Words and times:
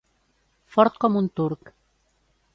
Fort 0.77 0.97
com 1.05 1.19
un 1.23 1.29
turc. 1.41 1.71